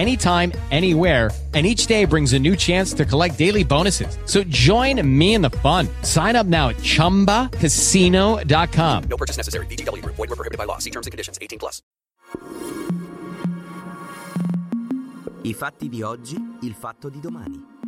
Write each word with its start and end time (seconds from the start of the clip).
anytime, 0.00 0.52
anywhere, 0.70 1.30
and 1.52 1.66
each 1.66 1.86
day 1.86 2.04
brings 2.04 2.32
a 2.32 2.38
new 2.38 2.54
chance 2.54 2.92
to 2.94 3.04
collect 3.04 3.36
daily 3.36 3.64
bonuses. 3.64 4.16
So 4.24 4.44
join 4.44 5.04
me 5.06 5.34
in 5.34 5.42
the 5.42 5.50
fun. 5.50 5.88
Sign 6.02 6.36
up 6.36 6.46
now 6.46 6.68
at 6.68 6.76
ChumbaCasino.com. 6.76 9.02
No 9.10 9.16
purchase 9.16 9.36
necessary. 9.36 9.66
VGW 9.66 10.02
Group. 10.02 10.14
Void 10.14 10.30
were 10.30 10.36
prohibited 10.36 10.58
by 10.58 10.64
law. 10.64 10.78
See 10.78 10.90
terms 10.90 11.08
and 11.08 11.12
conditions. 11.12 11.38
18 11.42 11.58
plus. 11.58 11.82
I 15.42 15.54
fatti 15.54 15.88
di 15.88 16.02
oggi, 16.02 16.36
il 16.60 16.74
fatto 16.74 17.08
di 17.08 17.18
domani. 17.18 17.79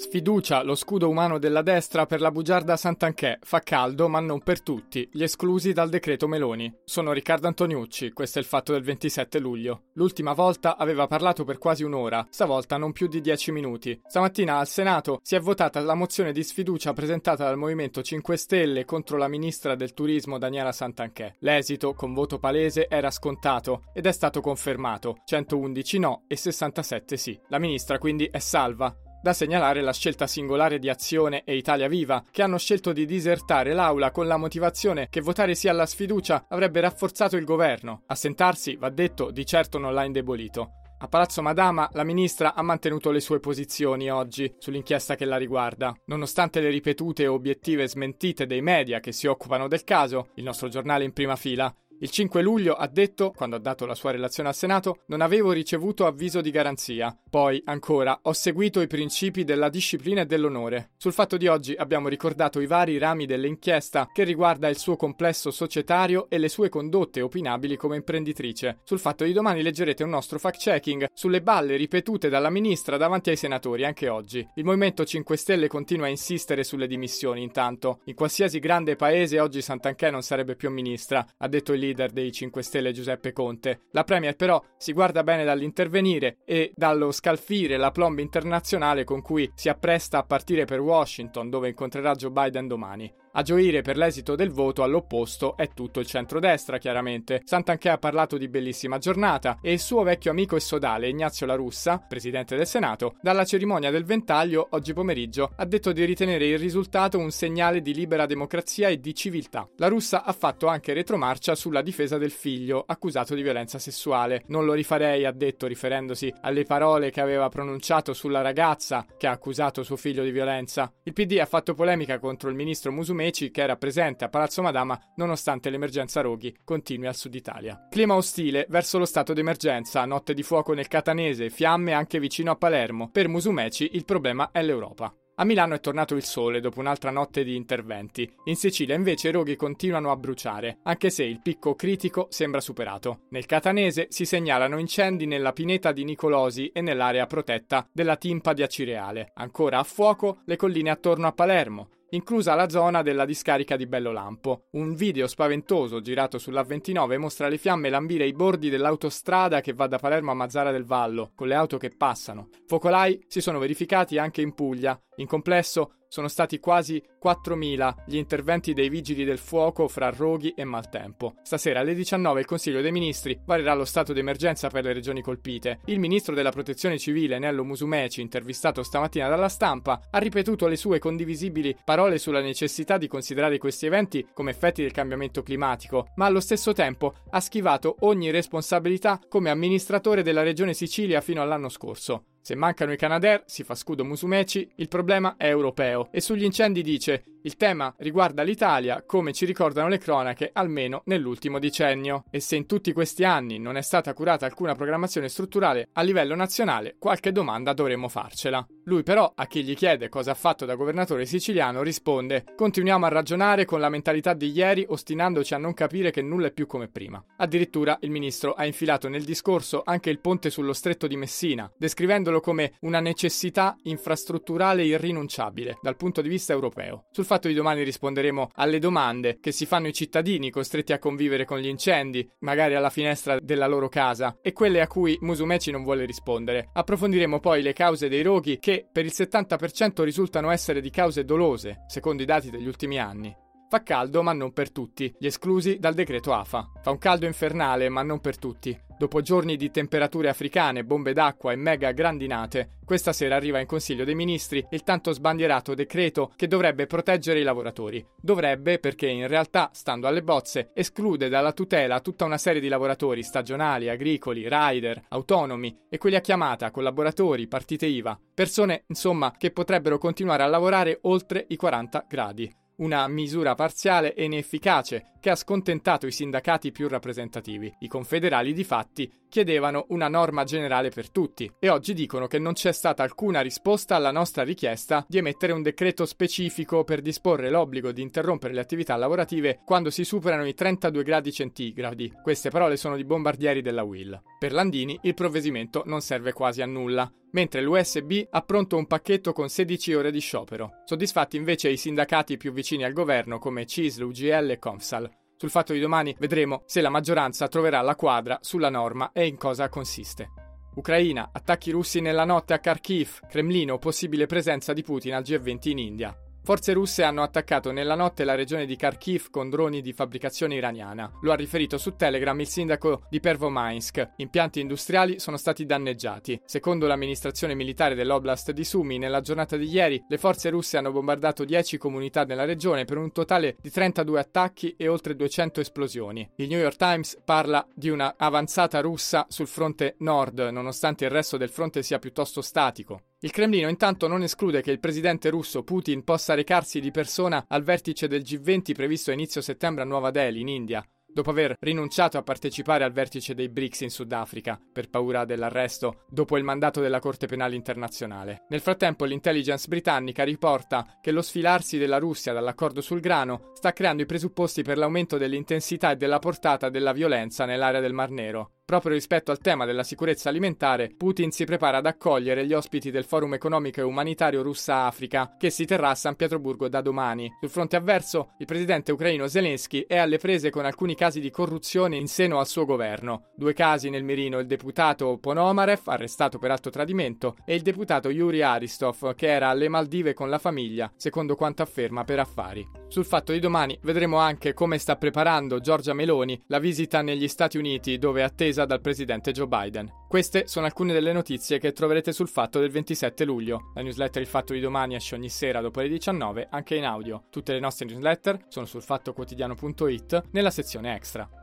Sfiducia 0.00 0.62
lo 0.62 0.76
scudo 0.76 1.10
umano 1.10 1.38
della 1.38 1.60
destra 1.60 2.06
per 2.06 2.22
la 2.22 2.30
bugiarda 2.30 2.74
Sant'Anché. 2.78 3.38
Fa 3.42 3.60
caldo, 3.60 4.08
ma 4.08 4.18
non 4.18 4.40
per 4.40 4.62
tutti. 4.62 5.06
Gli 5.12 5.22
esclusi 5.22 5.74
dal 5.74 5.90
decreto 5.90 6.26
Meloni. 6.26 6.74
Sono 6.86 7.12
Riccardo 7.12 7.48
Antoniucci, 7.48 8.12
questo 8.12 8.38
è 8.38 8.40
il 8.40 8.48
fatto 8.48 8.72
del 8.72 8.82
27 8.82 9.38
luglio. 9.38 9.82
L'ultima 9.92 10.32
volta 10.32 10.78
aveva 10.78 11.06
parlato 11.06 11.44
per 11.44 11.58
quasi 11.58 11.84
un'ora, 11.84 12.26
stavolta 12.30 12.78
non 12.78 12.92
più 12.92 13.08
di 13.08 13.20
10 13.20 13.52
minuti. 13.52 14.00
Stamattina 14.06 14.56
al 14.56 14.66
Senato 14.66 15.20
si 15.22 15.34
è 15.34 15.38
votata 15.38 15.80
la 15.80 15.94
mozione 15.94 16.32
di 16.32 16.42
sfiducia 16.42 16.94
presentata 16.94 17.44
dal 17.44 17.58
Movimento 17.58 18.00
5 18.00 18.38
Stelle 18.38 18.86
contro 18.86 19.18
la 19.18 19.28
ministra 19.28 19.74
del 19.74 19.92
Turismo 19.92 20.38
Daniela 20.38 20.72
Sant'Anché. 20.72 21.36
L'esito, 21.40 21.92
con 21.92 22.14
voto 22.14 22.38
palese, 22.38 22.88
era 22.88 23.10
scontato 23.10 23.82
ed 23.92 24.06
è 24.06 24.12
stato 24.12 24.40
confermato. 24.40 25.18
111 25.26 25.98
no 25.98 26.22
e 26.26 26.36
67 26.36 27.18
sì. 27.18 27.38
La 27.48 27.58
ministra 27.58 27.98
quindi 27.98 28.24
è 28.32 28.38
salva. 28.38 28.96
Da 29.22 29.34
segnalare 29.34 29.82
la 29.82 29.92
scelta 29.92 30.26
singolare 30.26 30.78
di 30.78 30.88
Azione 30.88 31.42
e 31.44 31.54
Italia 31.54 31.88
Viva, 31.88 32.24
che 32.30 32.42
hanno 32.42 32.56
scelto 32.56 32.94
di 32.94 33.04
disertare 33.04 33.74
l'Aula 33.74 34.10
con 34.12 34.26
la 34.26 34.38
motivazione 34.38 35.08
che 35.10 35.20
votare 35.20 35.54
sì 35.54 35.68
alla 35.68 35.84
sfiducia 35.84 36.46
avrebbe 36.48 36.80
rafforzato 36.80 37.36
il 37.36 37.44
governo. 37.44 38.04
Assentarsi, 38.06 38.76
va 38.76 38.88
detto, 38.88 39.30
di 39.30 39.44
certo 39.44 39.76
non 39.76 39.92
l'ha 39.92 40.04
indebolito. 40.04 40.70
A 41.02 41.08
Palazzo 41.08 41.42
Madama 41.42 41.88
la 41.92 42.04
ministra 42.04 42.54
ha 42.54 42.62
mantenuto 42.62 43.10
le 43.10 43.20
sue 43.20 43.40
posizioni 43.40 44.10
oggi 44.10 44.54
sull'inchiesta 44.58 45.16
che 45.16 45.26
la 45.26 45.36
riguarda. 45.36 45.94
Nonostante 46.06 46.60
le 46.60 46.70
ripetute 46.70 47.24
e 47.24 47.26
obiettive 47.26 47.88
smentite 47.88 48.46
dei 48.46 48.62
media 48.62 49.00
che 49.00 49.12
si 49.12 49.26
occupano 49.26 49.68
del 49.68 49.84
caso, 49.84 50.28
il 50.36 50.44
nostro 50.44 50.68
giornale 50.68 51.04
in 51.04 51.12
prima 51.12 51.36
fila, 51.36 51.74
il 52.02 52.08
5 52.08 52.40
luglio 52.40 52.72
ha 52.72 52.86
detto, 52.86 53.30
quando 53.30 53.56
ha 53.56 53.58
dato 53.58 53.84
la 53.84 53.94
sua 53.94 54.10
relazione 54.10 54.48
al 54.48 54.54
Senato, 54.54 55.00
non 55.08 55.20
avevo 55.20 55.52
ricevuto 55.52 56.06
avviso 56.06 56.40
di 56.40 56.50
garanzia. 56.50 57.14
Poi, 57.28 57.60
ancora, 57.66 58.20
ho 58.22 58.32
seguito 58.32 58.80
i 58.80 58.86
principi 58.86 59.44
della 59.44 59.68
disciplina 59.68 60.22
e 60.22 60.26
dell'onore. 60.26 60.92
Sul 60.96 61.12
fatto 61.12 61.36
di 61.36 61.46
oggi 61.46 61.74
abbiamo 61.74 62.08
ricordato 62.08 62.60
i 62.60 62.66
vari 62.66 62.96
rami 62.96 63.26
dell'inchiesta 63.26 64.08
che 64.10 64.24
riguarda 64.24 64.68
il 64.68 64.78
suo 64.78 64.96
complesso 64.96 65.50
societario 65.50 66.30
e 66.30 66.38
le 66.38 66.48
sue 66.48 66.70
condotte 66.70 67.20
opinabili 67.20 67.76
come 67.76 67.96
imprenditrice. 67.96 68.78
Sul 68.84 68.98
fatto 68.98 69.24
di 69.24 69.34
domani 69.34 69.60
leggerete 69.60 70.02
un 70.02 70.08
nostro 70.08 70.38
fact-checking 70.38 71.08
sulle 71.12 71.42
balle 71.42 71.76
ripetute 71.76 72.30
dalla 72.30 72.48
ministra 72.48 72.96
davanti 72.96 73.28
ai 73.28 73.36
senatori 73.36 73.84
anche 73.84 74.08
oggi. 74.08 74.46
Il 74.54 74.64
Movimento 74.64 75.04
5 75.04 75.36
Stelle 75.36 75.68
continua 75.68 76.06
a 76.06 76.10
insistere 76.10 76.64
sulle 76.64 76.86
dimissioni, 76.86 77.42
intanto. 77.42 78.00
In 78.04 78.14
qualsiasi 78.14 78.58
grande 78.58 78.96
paese 78.96 79.38
oggi 79.38 79.60
Sant'Anché 79.60 80.10
non 80.10 80.22
sarebbe 80.22 80.56
più 80.56 80.70
ministra, 80.70 81.26
ha 81.36 81.46
detto 81.46 81.74
il 81.74 81.89
leader 81.90 82.10
dei 82.10 82.32
5 82.32 82.62
Stelle 82.62 82.92
Giuseppe 82.92 83.32
Conte. 83.32 83.82
La 83.92 84.04
Premier 84.04 84.36
però 84.36 84.62
si 84.76 84.92
guarda 84.92 85.22
bene 85.22 85.44
dall'intervenire 85.44 86.38
e 86.44 86.72
dallo 86.74 87.10
scalfire 87.12 87.76
la 87.76 87.90
plomba 87.90 88.20
internazionale 88.20 89.04
con 89.04 89.20
cui 89.20 89.50
si 89.54 89.68
appresta 89.68 90.18
a 90.18 90.24
partire 90.24 90.64
per 90.64 90.80
Washington 90.80 91.50
dove 91.50 91.68
incontrerà 91.68 92.14
Joe 92.14 92.30
Biden 92.30 92.66
domani. 92.66 93.19
A 93.32 93.42
gioire 93.42 93.80
per 93.80 93.96
l'esito 93.96 94.34
del 94.34 94.50
voto 94.50 94.82
all'opposto 94.82 95.56
è 95.56 95.68
tutto 95.72 96.00
il 96.00 96.06
centrodestra, 96.06 96.78
chiaramente. 96.78 97.42
Sant'Anché 97.44 97.88
ha 97.88 97.96
parlato 97.96 98.36
di 98.36 98.48
bellissima 98.48 98.98
giornata 98.98 99.60
e 99.62 99.70
il 99.72 99.78
suo 99.78 100.02
vecchio 100.02 100.32
amico 100.32 100.56
e 100.56 100.60
sodale 100.60 101.08
Ignazio 101.08 101.46
La 101.46 101.54
Russa, 101.54 101.98
presidente 101.98 102.56
del 102.56 102.66
Senato, 102.66 103.14
dalla 103.22 103.44
cerimonia 103.44 103.92
del 103.92 104.04
ventaglio 104.04 104.66
oggi 104.70 104.92
pomeriggio 104.92 105.52
ha 105.54 105.64
detto 105.64 105.92
di 105.92 106.04
ritenere 106.04 106.44
il 106.46 106.58
risultato 106.58 107.18
un 107.18 107.30
segnale 107.30 107.82
di 107.82 107.94
libera 107.94 108.26
democrazia 108.26 108.88
e 108.88 108.98
di 108.98 109.14
civiltà. 109.14 109.68
La 109.76 109.86
Russa 109.86 110.24
ha 110.24 110.32
fatto 110.32 110.66
anche 110.66 110.92
retromarcia 110.92 111.54
sulla 111.54 111.82
difesa 111.82 112.18
del 112.18 112.32
figlio, 112.32 112.82
accusato 112.84 113.36
di 113.36 113.42
violenza 113.42 113.78
sessuale. 113.78 114.42
Non 114.48 114.64
lo 114.64 114.72
rifarei, 114.72 115.24
ha 115.24 115.30
detto, 115.30 115.68
riferendosi 115.68 116.34
alle 116.40 116.64
parole 116.64 117.12
che 117.12 117.20
aveva 117.20 117.48
pronunciato 117.48 118.12
sulla 118.12 118.40
ragazza 118.40 119.06
che 119.16 119.28
ha 119.28 119.30
accusato 119.30 119.84
suo 119.84 119.94
figlio 119.94 120.24
di 120.24 120.32
violenza. 120.32 120.92
Il 121.04 121.12
PD 121.12 121.38
ha 121.40 121.46
fatto 121.46 121.74
polemica 121.74 122.18
contro 122.18 122.48
il 122.48 122.56
ministro 122.56 122.90
Musumeci 122.90 123.18
che 123.30 123.60
era 123.60 123.76
presente 123.76 124.24
a 124.24 124.30
Palazzo 124.30 124.62
Madama 124.62 124.98
nonostante 125.16 125.68
l'emergenza 125.68 126.22
roghi 126.22 126.56
continui 126.64 127.06
al 127.06 127.14
sud 127.14 127.34
Italia. 127.34 127.86
Clima 127.90 128.14
ostile 128.14 128.64
verso 128.70 128.96
lo 128.96 129.04
stato 129.04 129.34
d'emergenza, 129.34 130.06
notte 130.06 130.32
di 130.32 130.42
fuoco 130.42 130.72
nel 130.72 130.88
Catanese, 130.88 131.50
fiamme 131.50 131.92
anche 131.92 132.18
vicino 132.18 132.50
a 132.50 132.56
Palermo. 132.56 133.10
Per 133.10 133.28
Musumeci 133.28 133.90
il 133.92 134.06
problema 134.06 134.50
è 134.52 134.62
l'Europa. 134.62 135.14
A 135.40 135.44
Milano 135.44 135.74
è 135.74 135.80
tornato 135.80 136.16
il 136.16 136.22
sole 136.22 136.60
dopo 136.60 136.80
un'altra 136.80 137.10
notte 137.10 137.44
di 137.44 137.56
interventi. 137.56 138.30
In 138.44 138.56
Sicilia 138.56 138.94
invece 138.94 139.28
i 139.28 139.32
roghi 139.32 139.56
continuano 139.56 140.10
a 140.10 140.16
bruciare, 140.16 140.80
anche 140.82 141.08
se 141.08 141.24
il 141.24 141.40
picco 141.40 141.74
critico 141.74 142.26
sembra 142.28 142.60
superato. 142.60 143.22
Nel 143.30 143.46
Catanese 143.46 144.08
si 144.10 144.26
segnalano 144.26 144.78
incendi 144.78 145.24
nella 145.24 145.52
pineta 145.52 145.92
di 145.92 146.04
Nicolosi 146.04 146.68
e 146.68 146.82
nell'area 146.82 147.26
protetta 147.26 147.86
della 147.90 148.16
Timpa 148.16 148.52
di 148.52 148.62
Acireale. 148.62 149.30
Ancora 149.34 149.78
a 149.78 149.84
fuoco 149.84 150.40
le 150.44 150.56
colline 150.56 150.90
attorno 150.90 151.26
a 151.26 151.32
Palermo 151.32 151.88
inclusa 152.10 152.54
la 152.54 152.68
zona 152.68 153.02
della 153.02 153.24
discarica 153.24 153.76
di 153.76 153.86
Bellolampo. 153.86 154.66
Un 154.72 154.94
video 154.94 155.26
spaventoso 155.26 156.00
girato 156.00 156.38
sulla 156.38 156.62
29 156.62 157.18
mostra 157.18 157.48
le 157.48 157.58
fiamme 157.58 157.90
lambire 157.90 158.26
i 158.26 158.32
bordi 158.32 158.70
dell'autostrada 158.70 159.60
che 159.60 159.72
va 159.72 159.86
da 159.86 159.98
Palermo 159.98 160.30
a 160.30 160.34
Mazzara 160.34 160.70
del 160.70 160.84
Vallo, 160.84 161.32
con 161.34 161.48
le 161.48 161.54
auto 161.54 161.76
che 161.76 161.90
passano. 161.90 162.48
Focolai 162.66 163.24
si 163.28 163.40
sono 163.40 163.58
verificati 163.58 164.18
anche 164.18 164.40
in 164.40 164.54
Puglia. 164.54 164.98
In 165.16 165.26
complesso 165.26 165.94
sono 166.10 166.26
stati 166.26 166.58
quasi 166.58 167.00
4.000 167.22 167.94
gli 168.04 168.16
interventi 168.16 168.74
dei 168.74 168.88
vigili 168.88 169.24
del 169.24 169.38
fuoco 169.38 169.86
fra 169.86 170.10
roghi 170.10 170.52
e 170.56 170.64
maltempo. 170.64 171.34
Stasera 171.42 171.80
alle 171.80 171.94
19 171.94 172.40
il 172.40 172.46
Consiglio 172.46 172.80
dei 172.80 172.90
Ministri 172.90 173.40
varerà 173.46 173.74
lo 173.74 173.84
stato 173.84 174.12
d'emergenza 174.12 174.68
per 174.68 174.82
le 174.82 174.92
regioni 174.92 175.22
colpite. 175.22 175.78
Il 175.84 176.00
ministro 176.00 176.34
della 176.34 176.50
Protezione 176.50 176.98
Civile 176.98 177.38
Nello 177.38 177.64
Musumeci, 177.64 178.20
intervistato 178.20 178.82
stamattina 178.82 179.28
dalla 179.28 179.48
stampa, 179.48 180.08
ha 180.10 180.18
ripetuto 180.18 180.66
le 180.66 180.76
sue 180.76 180.98
condivisibili 180.98 181.76
parole 181.84 182.18
sulla 182.18 182.40
necessità 182.40 182.98
di 182.98 183.06
considerare 183.06 183.58
questi 183.58 183.86
eventi 183.86 184.26
come 184.34 184.50
effetti 184.50 184.82
del 184.82 184.90
cambiamento 184.90 185.44
climatico, 185.44 186.08
ma 186.16 186.26
allo 186.26 186.40
stesso 186.40 186.72
tempo 186.72 187.14
ha 187.30 187.38
schivato 187.38 187.94
ogni 188.00 188.32
responsabilità 188.32 189.20
come 189.28 189.50
amministratore 189.50 190.24
della 190.24 190.42
regione 190.42 190.74
Sicilia 190.74 191.20
fino 191.20 191.40
all'anno 191.40 191.68
scorso. 191.68 192.24
Se 192.42 192.54
mancano 192.54 192.92
i 192.92 192.96
Canadair, 192.96 193.42
si 193.46 193.64
fa 193.64 193.74
scudo 193.74 194.04
Musumeci, 194.04 194.68
il 194.76 194.88
problema 194.88 195.34
è 195.36 195.46
europeo. 195.46 196.08
E 196.10 196.20
sugli 196.20 196.44
incendi 196.44 196.82
dice: 196.82 197.24
il 197.42 197.56
tema 197.56 197.94
riguarda 197.98 198.42
l'Italia, 198.42 199.02
come 199.04 199.32
ci 199.32 199.44
ricordano 199.44 199.88
le 199.88 199.98
cronache, 199.98 200.50
almeno 200.52 201.02
nell'ultimo 201.04 201.58
decennio. 201.58 202.24
E 202.30 202.40
se 202.40 202.56
in 202.56 202.66
tutti 202.66 202.92
questi 202.92 203.24
anni 203.24 203.58
non 203.58 203.76
è 203.76 203.82
stata 203.82 204.14
curata 204.14 204.46
alcuna 204.46 204.74
programmazione 204.74 205.28
strutturale 205.28 205.88
a 205.92 206.02
livello 206.02 206.34
nazionale, 206.34 206.96
qualche 206.98 207.30
domanda 207.30 207.72
dovremmo 207.72 208.08
farcela. 208.08 208.66
Lui 208.84 209.02
però, 209.02 209.30
a 209.34 209.46
chi 209.46 209.62
gli 209.62 209.74
chiede 209.74 210.08
cosa 210.08 210.30
ha 210.30 210.34
fatto 210.34 210.64
da 210.64 210.74
governatore 210.74 211.26
siciliano, 211.26 211.82
risponde: 211.82 212.44
Continuiamo 212.56 213.06
a 213.06 213.10
ragionare 213.10 213.64
con 213.64 213.80
la 213.80 213.88
mentalità 213.88 214.32
di 214.32 214.50
ieri, 214.50 214.84
ostinandoci 214.88 215.54
a 215.54 215.58
non 215.58 215.74
capire 215.74 216.10
che 216.10 216.22
nulla 216.22 216.46
è 216.48 216.52
più 216.52 216.66
come 216.66 216.88
prima. 216.88 217.22
Addirittura 217.36 217.98
il 218.00 218.10
ministro 218.10 218.54
ha 218.54 218.64
infilato 218.64 219.08
nel 219.08 219.24
discorso 219.24 219.82
anche 219.84 220.10
il 220.10 220.20
ponte 220.20 220.50
sullo 220.50 220.72
stretto 220.72 221.06
di 221.06 221.16
Messina, 221.16 221.70
descrivendolo 221.76 222.40
come 222.40 222.72
una 222.80 223.00
necessità 223.00 223.76
infrastrutturale 223.82 224.84
irrinunciabile 224.84 225.78
dal 225.82 225.96
punto 225.96 226.20
di 226.20 226.28
vista 226.28 226.52
europeo. 226.52 227.04
Sul 227.10 227.24
fatto 227.24 227.48
di 227.48 227.54
domani 227.54 227.82
risponderemo 227.82 228.50
alle 228.54 228.78
domande 228.78 229.38
che 229.40 229.52
si 229.52 229.66
fanno 229.66 229.88
i 229.88 229.92
cittadini 229.92 230.50
costretti 230.50 230.92
a 230.92 230.98
convivere 230.98 231.44
con 231.44 231.58
gli 231.58 231.66
incendi, 231.68 232.28
magari 232.40 232.74
alla 232.74 232.90
finestra 232.90 233.38
della 233.40 233.66
loro 233.66 233.88
casa, 233.88 234.38
e 234.40 234.52
quelle 234.52 234.80
a 234.80 234.86
cui 234.86 235.18
Musumeci 235.20 235.70
non 235.70 235.82
vuole 235.82 236.04
rispondere. 236.04 236.70
Approfondiremo 236.72 237.40
poi 237.40 237.62
le 237.62 237.72
cause 237.72 238.08
dei 238.08 238.22
roghi 238.22 238.58
che 238.58 238.69
per 238.90 239.04
il 239.04 239.12
70% 239.14 240.02
risultano 240.02 240.50
essere 240.50 240.80
di 240.80 240.90
cause 240.90 241.24
dolose, 241.24 241.84
secondo 241.86 242.22
i 242.22 242.26
dati 242.26 242.50
degli 242.50 242.66
ultimi 242.66 242.98
anni. 242.98 243.34
Fa 243.70 243.84
caldo, 243.84 244.24
ma 244.24 244.32
non 244.32 244.52
per 244.52 244.72
tutti, 244.72 245.14
gli 245.16 245.26
esclusi 245.26 245.78
dal 245.78 245.94
decreto 245.94 246.32
AFA. 246.32 246.72
Fa 246.82 246.90
un 246.90 246.98
caldo 246.98 247.26
infernale, 247.26 247.88
ma 247.88 248.02
non 248.02 248.18
per 248.18 248.36
tutti. 248.36 248.76
Dopo 248.98 249.22
giorni 249.22 249.56
di 249.56 249.70
temperature 249.70 250.28
africane, 250.28 250.82
bombe 250.82 251.12
d'acqua 251.12 251.52
e 251.52 251.56
mega 251.56 251.92
grandinate, 251.92 252.78
questa 252.84 253.12
sera 253.12 253.36
arriva 253.36 253.60
in 253.60 253.66
Consiglio 253.66 254.02
dei 254.02 254.16
Ministri 254.16 254.66
il 254.70 254.82
tanto 254.82 255.12
sbandierato 255.12 255.74
decreto 255.74 256.32
che 256.34 256.48
dovrebbe 256.48 256.86
proteggere 256.86 257.38
i 257.38 257.44
lavoratori. 257.44 258.04
Dovrebbe 258.20 258.80
perché 258.80 259.06
in 259.06 259.28
realtà, 259.28 259.70
stando 259.72 260.08
alle 260.08 260.24
bozze, 260.24 260.70
esclude 260.74 261.28
dalla 261.28 261.52
tutela 261.52 262.00
tutta 262.00 262.24
una 262.24 262.38
serie 262.38 262.60
di 262.60 262.66
lavoratori 262.66 263.22
stagionali, 263.22 263.88
agricoli, 263.88 264.48
rider, 264.48 265.00
autonomi 265.10 265.82
e 265.88 265.96
quelli 265.96 266.16
a 266.16 266.20
chiamata, 266.20 266.72
collaboratori, 266.72 267.46
partite 267.46 267.86
IVA. 267.86 268.18
Persone, 268.34 268.82
insomma, 268.88 269.32
che 269.38 269.52
potrebbero 269.52 269.96
continuare 269.96 270.42
a 270.42 270.48
lavorare 270.48 270.98
oltre 271.02 271.44
i 271.48 271.54
40 271.54 272.06
gradi 272.08 272.58
una 272.80 273.06
misura 273.08 273.54
parziale 273.54 274.14
e 274.14 274.24
inefficace 274.24 275.12
che 275.20 275.30
ha 275.30 275.34
scontentato 275.34 276.06
i 276.06 276.12
sindacati 276.12 276.72
più 276.72 276.88
rappresentativi. 276.88 277.72
I 277.80 277.88
confederali 277.88 278.52
di 278.52 278.64
fatti 278.64 279.10
chiedevano 279.28 279.86
una 279.90 280.08
norma 280.08 280.44
generale 280.44 280.88
per 280.90 281.10
tutti 281.10 281.50
e 281.58 281.68
oggi 281.68 281.94
dicono 281.94 282.26
che 282.26 282.38
non 282.38 282.54
c'è 282.54 282.72
stata 282.72 283.02
alcuna 283.02 283.42
risposta 283.42 283.94
alla 283.94 284.10
nostra 284.10 284.42
richiesta 284.42 285.04
di 285.06 285.18
emettere 285.18 285.52
un 285.52 285.62
decreto 285.62 286.04
specifico 286.06 286.82
per 286.84 287.00
disporre 287.00 287.50
l'obbligo 287.50 287.92
di 287.92 288.02
interrompere 288.02 288.54
le 288.54 288.60
attività 288.60 288.96
lavorative 288.96 289.60
quando 289.64 289.90
si 289.90 290.04
superano 290.04 290.46
i 290.46 290.54
32 290.54 291.02
gradi 291.02 291.32
centigradi. 291.32 292.12
Queste 292.22 292.50
parole 292.50 292.76
sono 292.76 292.96
di 292.96 293.04
bombardieri 293.04 293.62
della 293.62 293.84
Will. 293.84 294.20
Per 294.38 294.52
Landini 294.52 294.98
il 295.02 295.14
provvedimento 295.14 295.82
non 295.86 296.00
serve 296.00 296.32
quasi 296.32 296.62
a 296.62 296.66
nulla 296.66 297.10
mentre 297.32 297.60
l'USB 297.60 298.26
ha 298.30 298.42
pronto 298.42 298.76
un 298.76 298.86
pacchetto 298.86 299.32
con 299.32 299.48
16 299.48 299.94
ore 299.94 300.10
di 300.10 300.20
sciopero. 300.20 300.82
Soddisfatti 300.84 301.36
invece 301.36 301.68
i 301.68 301.76
sindacati 301.76 302.36
più 302.36 302.52
vicini 302.52 302.84
al 302.84 302.92
governo 302.92 303.38
come 303.38 303.66
CISL, 303.66 304.02
UGL 304.02 304.50
e 304.50 304.58
Confsal. 304.58 305.10
Sul 305.36 305.50
fatto 305.50 305.72
di 305.72 305.80
domani 305.80 306.14
vedremo 306.18 306.62
se 306.66 306.80
la 306.80 306.90
maggioranza 306.90 307.48
troverà 307.48 307.80
la 307.80 307.96
quadra 307.96 308.38
sulla 308.42 308.68
norma 308.68 309.12
e 309.12 309.26
in 309.26 309.36
cosa 309.36 309.68
consiste. 309.68 310.28
Ucraina, 310.74 311.30
attacchi 311.32 311.70
russi 311.70 312.00
nella 312.00 312.24
notte 312.24 312.54
a 312.54 312.58
Kharkiv, 312.58 313.20
Cremlino, 313.28 313.78
possibile 313.78 314.26
presenza 314.26 314.72
di 314.72 314.82
Putin 314.82 315.14
al 315.14 315.22
G20 315.22 315.68
in 315.70 315.78
India. 315.78 316.16
Forze 316.42 316.72
russe 316.72 317.02
hanno 317.02 317.22
attaccato 317.22 317.70
nella 317.70 317.94
notte 317.94 318.24
la 318.24 318.34
regione 318.34 318.64
di 318.64 318.74
Kharkiv 318.74 319.28
con 319.30 319.50
droni 319.50 319.82
di 319.82 319.92
fabbricazione 319.92 320.54
iraniana. 320.54 321.12
Lo 321.20 321.32
ha 321.32 321.36
riferito 321.36 321.76
su 321.76 321.96
Telegram 321.96 322.38
il 322.40 322.48
sindaco 322.48 323.02
di 323.10 323.20
Pervomainsk. 323.20 324.14
Impianti 324.16 324.58
industriali 324.58 325.20
sono 325.20 325.36
stati 325.36 325.66
danneggiati. 325.66 326.40
Secondo 326.46 326.86
l'amministrazione 326.86 327.54
militare 327.54 327.94
dell'oblast 327.94 328.52
di 328.52 328.64
Sumi, 328.64 328.96
nella 328.96 329.20
giornata 329.20 329.58
di 329.58 329.68
ieri 329.68 330.02
le 330.08 330.18
forze 330.18 330.48
russe 330.48 330.78
hanno 330.78 330.92
bombardato 330.92 331.44
10 331.44 331.76
comunità 331.76 332.24
nella 332.24 332.46
regione 332.46 332.86
per 332.86 332.96
un 332.96 333.12
totale 333.12 333.56
di 333.60 333.70
32 333.70 334.18
attacchi 334.18 334.74
e 334.76 334.88
oltre 334.88 335.14
200 335.14 335.60
esplosioni. 335.60 336.28
Il 336.36 336.48
New 336.48 336.58
York 336.58 336.76
Times 336.76 337.18
parla 337.22 337.64
di 337.74 337.90
una 337.90 338.14
avanzata 338.16 338.80
russa 338.80 339.26
sul 339.28 339.46
fronte 339.46 339.96
nord, 339.98 340.38
nonostante 340.38 341.04
il 341.04 341.10
resto 341.10 341.36
del 341.36 341.50
fronte 341.50 341.82
sia 341.82 341.98
piuttosto 341.98 342.40
statico. 342.40 343.02
Il 343.22 343.32
Cremlino 343.32 343.68
intanto 343.68 344.08
non 344.08 344.22
esclude 344.22 344.62
che 344.62 344.70
il 344.70 344.80
presidente 344.80 345.28
russo 345.28 345.62
Putin 345.62 346.04
possa 346.04 346.32
recarsi 346.32 346.80
di 346.80 346.90
persona 346.90 347.44
al 347.48 347.62
vertice 347.62 348.08
del 348.08 348.22
G20 348.22 348.72
previsto 348.72 349.10
a 349.10 349.12
inizio 349.12 349.42
settembre 349.42 349.82
a 349.82 349.86
Nuova 349.86 350.10
Delhi, 350.10 350.40
in 350.40 350.48
India, 350.48 350.82
dopo 351.04 351.28
aver 351.28 351.54
rinunciato 351.60 352.16
a 352.16 352.22
partecipare 352.22 352.82
al 352.82 352.92
vertice 352.92 353.34
dei 353.34 353.50
BRICS 353.50 353.80
in 353.82 353.90
Sudafrica 353.90 354.58
per 354.72 354.88
paura 354.88 355.26
dell'arresto 355.26 356.06
dopo 356.08 356.38
il 356.38 356.44
mandato 356.44 356.80
della 356.80 356.98
Corte 356.98 357.26
Penale 357.26 357.56
Internazionale. 357.56 358.46
Nel 358.48 358.62
frattempo 358.62 359.04
l'intelligence 359.04 359.68
britannica 359.68 360.24
riporta 360.24 360.96
che 361.02 361.10
lo 361.10 361.20
sfilarsi 361.20 361.76
della 361.76 361.98
Russia 361.98 362.32
dall'accordo 362.32 362.80
sul 362.80 363.00
grano 363.00 363.50
sta 363.52 363.74
creando 363.74 364.00
i 364.00 364.06
presupposti 364.06 364.62
per 364.62 364.78
l'aumento 364.78 365.18
dell'intensità 365.18 365.90
e 365.90 365.96
della 365.96 366.20
portata 366.20 366.70
della 366.70 366.94
violenza 366.94 367.44
nell'area 367.44 367.80
del 367.80 367.92
Mar 367.92 368.08
Nero. 368.08 368.52
Proprio 368.70 368.92
rispetto 368.92 369.32
al 369.32 369.40
tema 369.40 369.64
della 369.64 369.82
sicurezza 369.82 370.28
alimentare, 370.28 370.92
Putin 370.96 371.32
si 371.32 371.44
prepara 371.44 371.78
ad 371.78 371.86
accogliere 371.86 372.46
gli 372.46 372.52
ospiti 372.52 372.92
del 372.92 373.02
Forum 373.02 373.34
economico 373.34 373.80
e 373.80 373.82
umanitario 373.82 374.42
Russia-Africa, 374.42 375.34
che 375.36 375.50
si 375.50 375.64
terrà 375.64 375.88
a 375.88 375.96
San 375.96 376.14
Pietroburgo 376.14 376.68
da 376.68 376.80
domani. 376.80 377.28
Sul 377.40 377.48
fronte 377.48 377.74
avverso, 377.74 378.34
il 378.38 378.46
presidente 378.46 378.92
ucraino 378.92 379.26
Zelensky 379.26 379.86
è 379.88 379.96
alle 379.96 380.18
prese 380.18 380.50
con 380.50 380.66
alcuni 380.66 380.94
casi 380.94 381.18
di 381.18 381.32
corruzione 381.32 381.96
in 381.96 382.06
seno 382.06 382.38
al 382.38 382.46
suo 382.46 382.64
governo. 382.64 383.30
Due 383.34 383.54
casi 383.54 383.90
nel 383.90 384.04
mirino 384.04 384.38
il 384.38 384.46
deputato 384.46 385.18
Ponomarev, 385.18 385.80
arrestato 385.86 386.38
per 386.38 386.52
alto 386.52 386.70
tradimento, 386.70 387.38
e 387.44 387.56
il 387.56 387.62
deputato 387.62 388.08
Yuri 388.08 388.42
Aristov, 388.42 389.16
che 389.16 389.26
era 389.26 389.48
alle 389.48 389.66
Maldive 389.66 390.14
con 390.14 390.28
la 390.28 390.38
famiglia, 390.38 390.92
secondo 390.94 391.34
quanto 391.34 391.62
afferma 391.62 392.04
per 392.04 392.20
affari. 392.20 392.79
Sul 392.90 393.04
fatto 393.04 393.30
di 393.30 393.38
domani 393.38 393.78
vedremo 393.82 394.16
anche 394.16 394.52
come 394.52 394.76
sta 394.76 394.96
preparando 394.96 395.60
Giorgia 395.60 395.94
Meloni 395.94 396.42
la 396.48 396.58
visita 396.58 397.02
negli 397.02 397.28
Stati 397.28 397.56
Uniti, 397.56 397.98
dove 397.98 398.20
è 398.20 398.24
attesa 398.24 398.64
dal 398.64 398.80
presidente 398.80 399.30
Joe 399.30 399.46
Biden. 399.46 399.88
Queste 400.08 400.48
sono 400.48 400.66
alcune 400.66 400.92
delle 400.92 401.12
notizie 401.12 401.60
che 401.60 401.70
troverete 401.70 402.10
sul 402.12 402.26
fatto 402.26 402.58
del 402.58 402.72
27 402.72 403.24
luglio. 403.24 403.70
La 403.76 403.82
newsletter 403.82 404.20
Il 404.20 404.26
Fatto 404.26 404.54
di 404.54 404.60
Domani 404.60 404.96
esce 404.96 405.14
ogni 405.14 405.28
sera 405.28 405.60
dopo 405.60 405.78
le 405.78 405.88
19, 405.88 406.48
anche 406.50 406.74
in 406.74 406.84
audio. 406.84 407.22
Tutte 407.30 407.52
le 407.52 407.60
nostre 407.60 407.86
newsletter 407.86 408.46
sono 408.48 408.66
sul 408.66 408.82
fattoquotidiano.it 408.82 410.24
nella 410.32 410.50
sezione 410.50 410.92
extra. 410.92 411.39